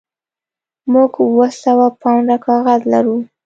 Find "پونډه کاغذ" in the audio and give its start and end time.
2.01-2.81